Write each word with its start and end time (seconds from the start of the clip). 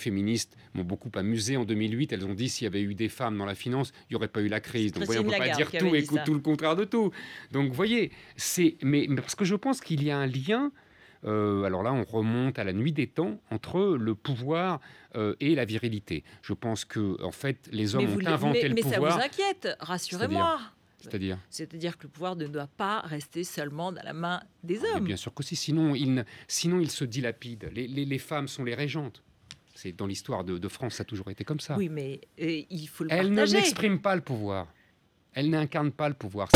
féministes 0.00 0.56
m'ont 0.74 0.84
beaucoup 0.84 1.10
amusé 1.14 1.56
en 1.56 1.64
2008. 1.64 2.12
Elles 2.12 2.26
ont 2.26 2.34
dit 2.34 2.48
s'il 2.48 2.64
y 2.64 2.68
avait 2.68 2.82
eu 2.82 2.94
des 2.94 3.08
femmes 3.08 3.36
dans 3.38 3.44
la 3.44 3.54
finance, 3.54 3.92
il 4.02 4.12
n'y 4.12 4.16
aurait 4.16 4.28
pas 4.28 4.40
eu 4.40 4.48
la 4.48 4.60
crise. 4.60 4.92
Donc, 4.92 5.04
voyez, 5.04 5.20
on 5.20 5.24
ne 5.24 5.30
peut 5.30 5.38
pas 5.38 5.48
dire 5.48 5.70
tout 5.70 5.94
et 5.94 6.04
tout 6.04 6.34
le 6.34 6.40
contraire 6.40 6.76
de 6.76 6.84
tout. 6.84 7.10
Donc, 7.52 7.68
vous 7.68 7.74
voyez, 7.74 8.12
c'est. 8.36 8.76
Mais, 8.82 9.06
parce 9.16 9.34
que 9.34 9.44
je 9.44 9.54
pense 9.54 9.80
qu'il 9.80 10.02
y 10.02 10.10
a 10.10 10.18
un 10.18 10.26
lien. 10.26 10.72
Euh, 11.24 11.64
alors 11.64 11.82
là, 11.82 11.92
on 11.92 12.04
remonte 12.04 12.58
à 12.58 12.64
la 12.64 12.72
nuit 12.72 12.92
des 12.92 13.06
temps 13.06 13.40
entre 13.50 13.96
le 13.98 14.14
pouvoir 14.14 14.80
euh, 15.16 15.34
et 15.40 15.54
la 15.54 15.64
virilité. 15.64 16.24
Je 16.42 16.52
pense 16.52 16.84
que, 16.84 17.20
en 17.22 17.32
fait, 17.32 17.68
les 17.72 17.96
hommes 17.96 18.04
ont 18.04 18.26
inventé 18.26 18.68
le 18.68 18.74
pouvoir. 18.74 19.00
Mais 19.00 19.10
ça 19.10 19.16
vous 19.16 19.22
inquiète, 19.22 19.76
rassurez-moi. 19.80 20.60
C'est-à-dire 20.98 21.38
C'est-à-dire 21.50 21.96
que 21.98 22.04
le 22.04 22.08
pouvoir 22.08 22.36
ne 22.36 22.46
doit 22.46 22.66
pas 22.66 23.00
rester 23.00 23.44
seulement 23.44 23.92
dans 23.92 24.02
la 24.02 24.12
main 24.12 24.42
des 24.64 24.80
ah, 24.84 24.96
hommes. 24.96 25.04
bien 25.04 25.16
sûr 25.16 25.32
que 25.32 25.42
si, 25.42 25.56
sinon 25.56 25.94
il, 25.94 26.24
sinon 26.48 26.80
il 26.80 26.90
se 26.90 27.04
dilapide. 27.04 27.70
Les, 27.72 27.86
les, 27.86 28.04
les 28.04 28.18
femmes 28.18 28.48
sont 28.48 28.64
les 28.64 28.74
régentes. 28.74 29.22
C'est 29.76 29.92
dans 29.92 30.06
l'histoire 30.06 30.42
de, 30.42 30.68
France, 30.68 30.94
ça 30.94 31.02
a 31.02 31.04
toujours 31.04 31.30
été 31.30 31.44
comme 31.44 31.60
ça. 31.60 31.76
Oui, 31.76 31.90
mais 31.90 32.20
euh, 32.40 32.62
il 32.70 32.88
faut 32.88 33.04
le 33.04 33.12
Elle 33.12 33.28
partager. 33.28 33.56
Elle 33.56 33.62
n'exprime 33.62 34.00
pas 34.00 34.14
le 34.14 34.22
pouvoir. 34.22 34.66
Elle 35.34 35.50
n'incarne 35.50 35.92
pas 35.92 36.08
le 36.08 36.14
pouvoir. 36.14 36.48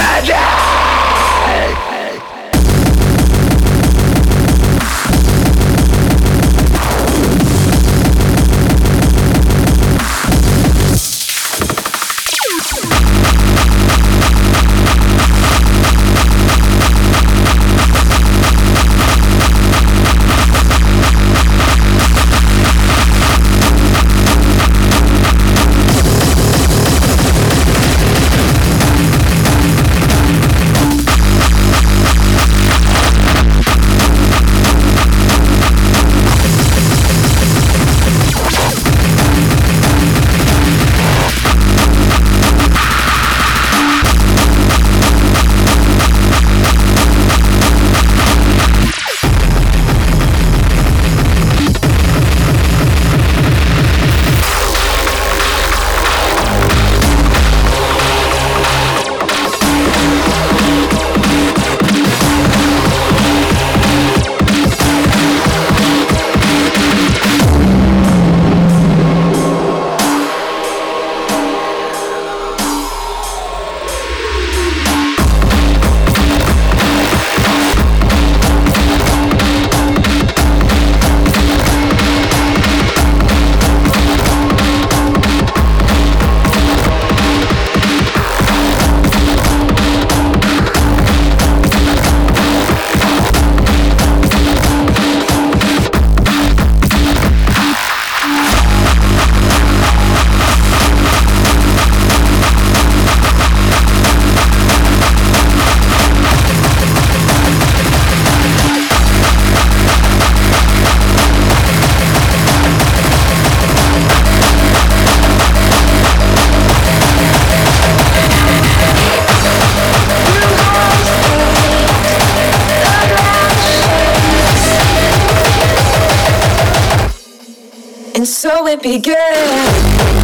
again. 128.97 130.20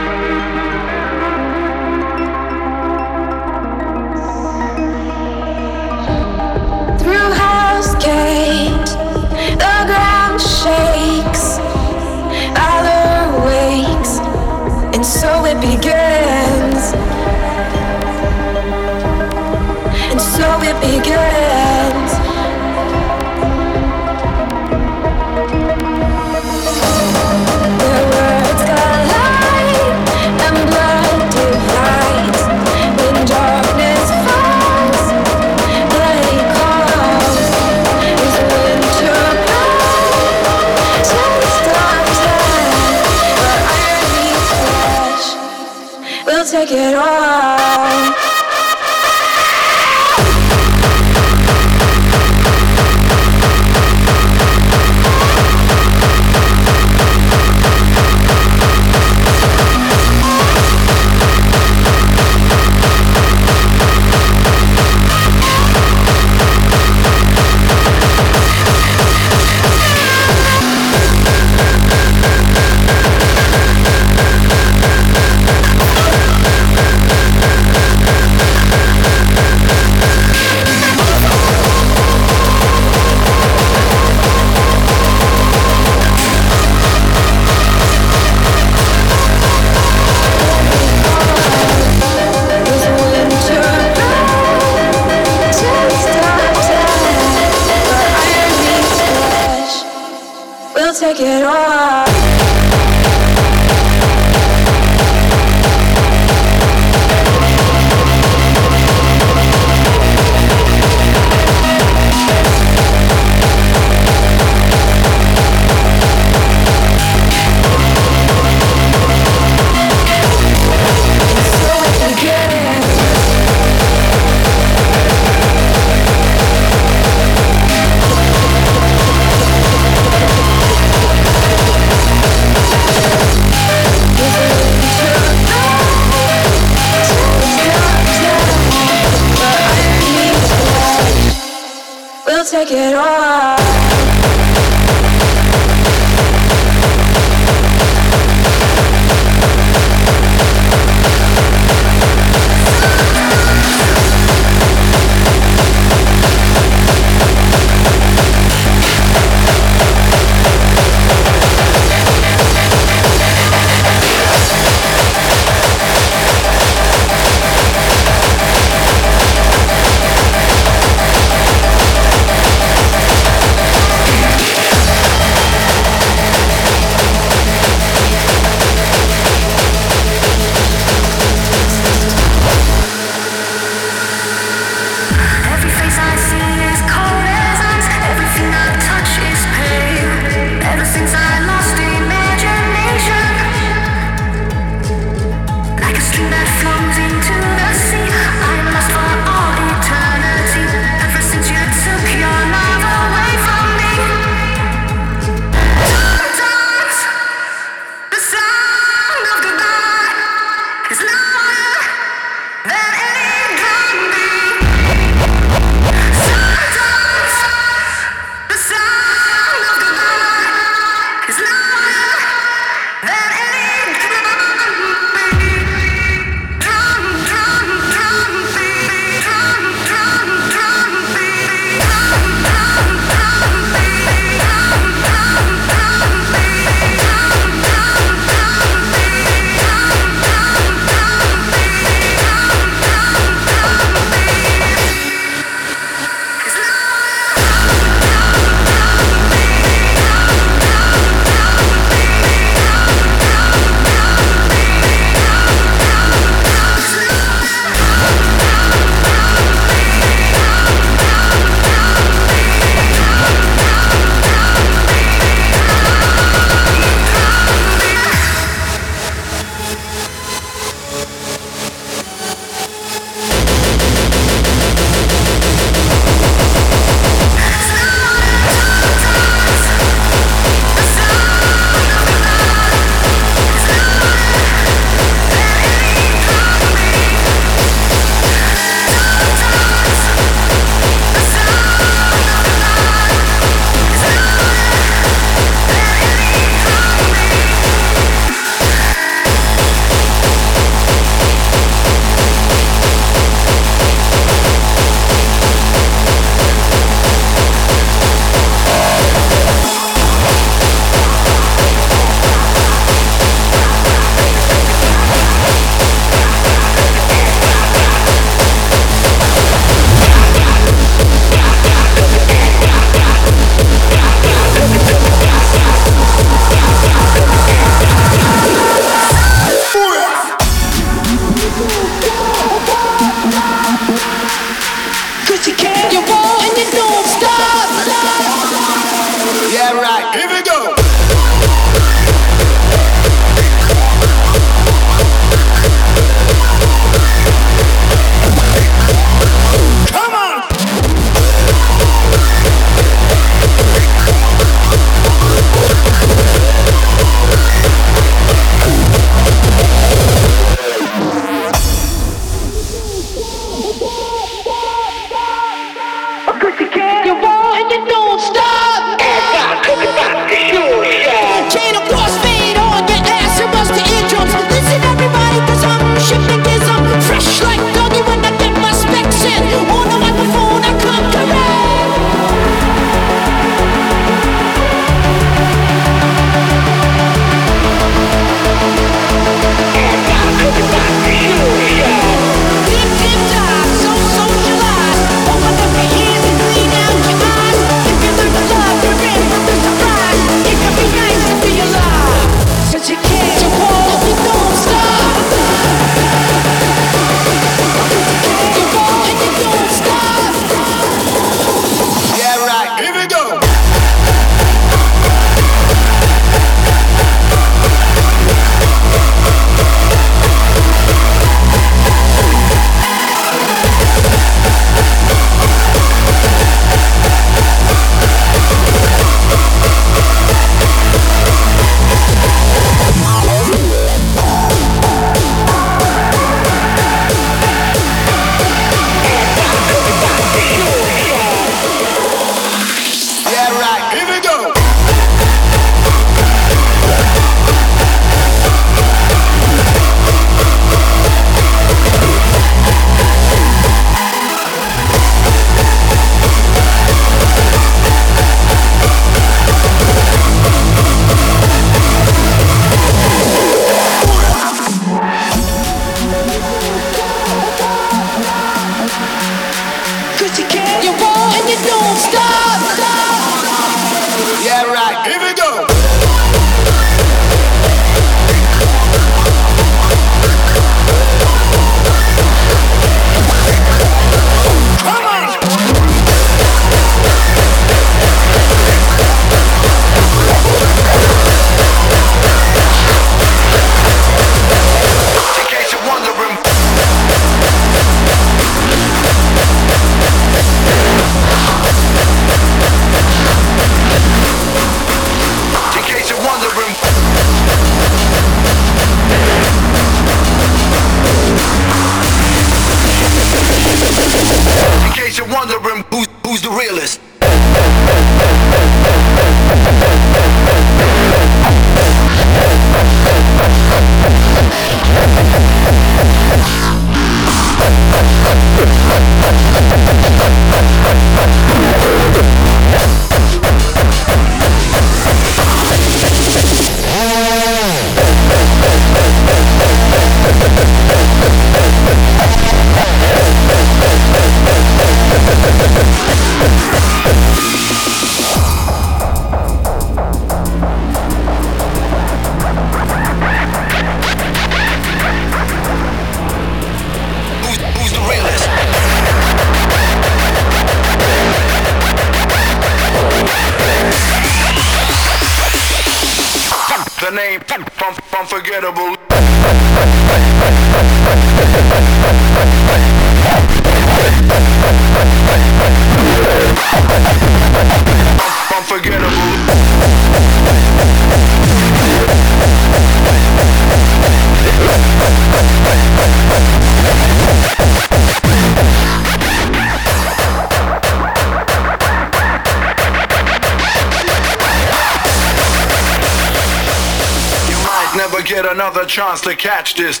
Chance 598.94 599.20
to 599.22 599.34
catch 599.34 599.74
this. 599.74 600.00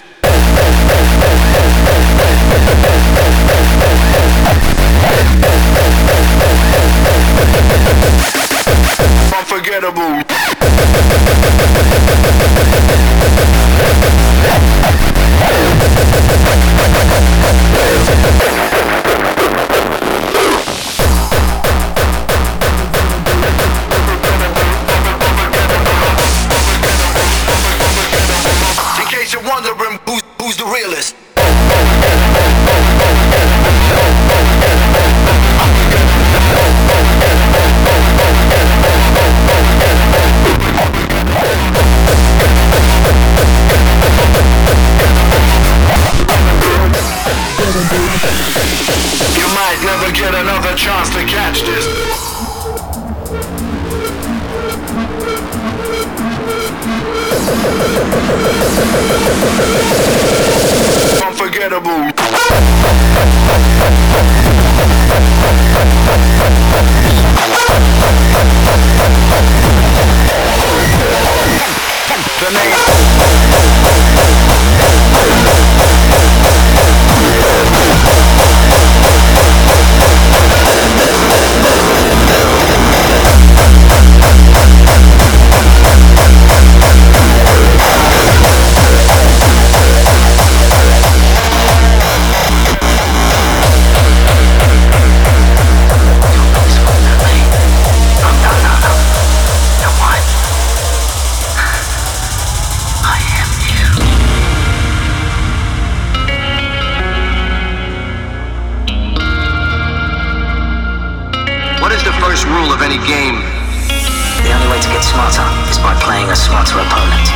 a 116.30 116.36
smarter 116.36 116.78
opponent. 116.78 117.28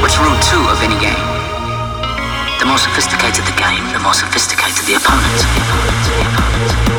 What's 0.00 0.16
rule 0.18 0.38
two 0.40 0.62
of 0.70 0.80
any 0.82 0.98
game? 0.98 1.26
The 2.60 2.66
more 2.66 2.78
sophisticated 2.78 3.44
the 3.44 3.56
game, 3.56 3.84
the 3.92 4.00
more 4.00 4.14
sophisticated 4.14 4.86
the 4.86 4.94
opponent. 4.94 5.36
The 5.36 5.60
opponent. 5.60 6.06
The 6.06 6.20
opponent. 6.22 6.95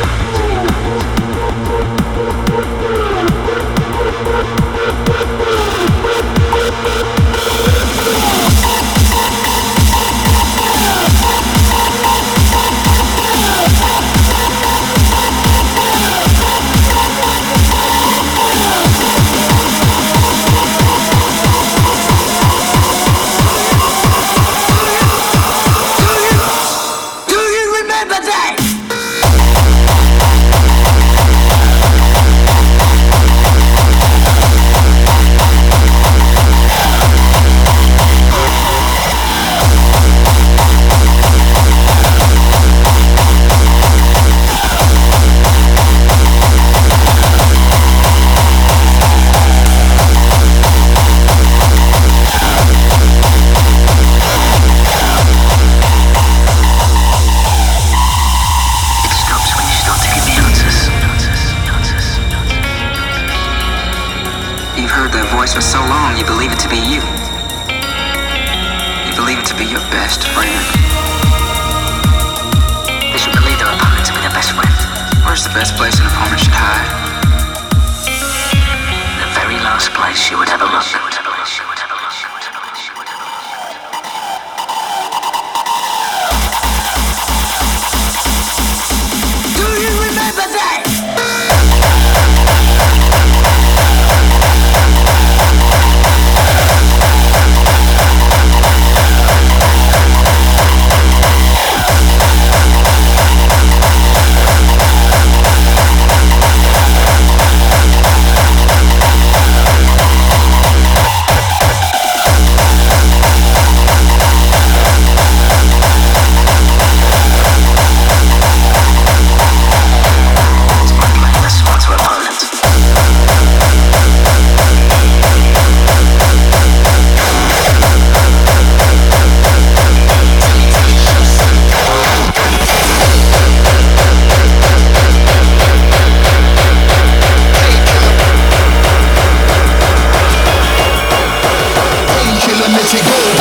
dirty 142.88 143.04
gold. 143.04 143.38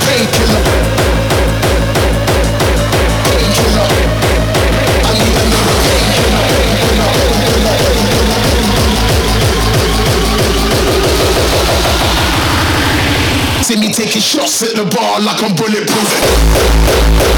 Painkiller. 0.00 0.62
See 13.62 13.76
me 13.80 13.92
taking 13.92 14.22
shots 14.22 14.62
at 14.62 14.76
the 14.76 14.84
bar 14.84 15.20
like 15.20 15.42
I'm 15.42 15.54
bulletproof. 15.56 17.35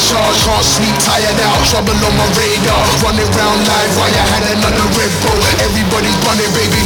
stay 0.00 0.16
can't 0.46 0.64
sleep, 0.64 0.94
tired 1.02 1.40
out, 1.42 1.58
trouble 1.66 1.92
on 1.92 2.14
my 2.16 2.26
radar. 2.38 2.82
Running 3.02 3.30
round 3.34 3.60
live 3.66 3.92
while 3.98 4.14
I 4.14 4.24
had 4.32 4.44
another 4.56 4.86
Red 4.94 5.12
Bull. 5.22 5.40
Everybody's 5.60 6.18
running, 6.24 6.52
baby. 6.54 6.82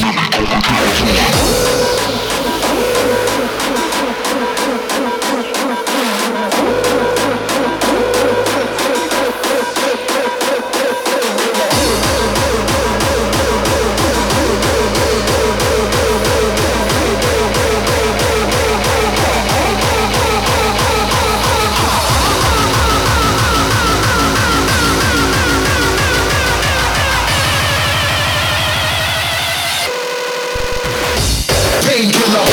painkiller. 31.92 32.51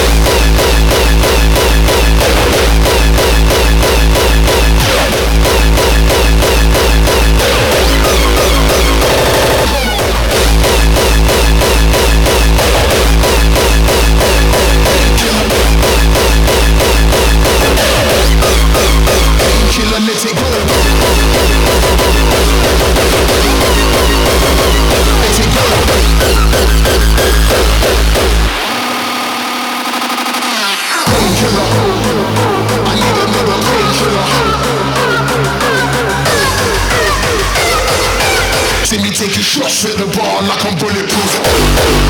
Taking 39.19 39.43
shots 39.43 39.83
at 39.83 39.97
the 39.97 40.05
bar 40.15 40.41
like 40.43 40.65
I'm 40.65 40.79
bulletproof 40.79 42.09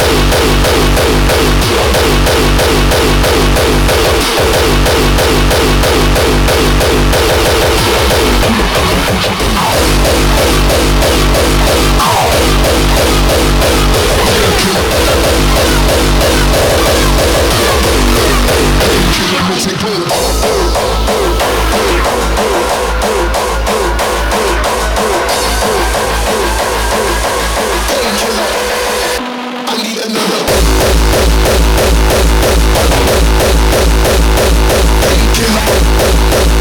Imagine 35.40 36.59